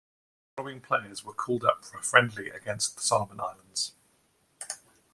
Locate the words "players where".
0.81-1.35